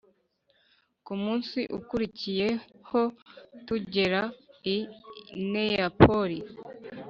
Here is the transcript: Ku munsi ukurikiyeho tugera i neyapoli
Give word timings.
Ku 1.05 1.13
munsi 1.23 1.59
ukurikiyeho 1.77 3.01
tugera 3.67 4.21
i 4.75 4.77
neyapoli 5.51 6.39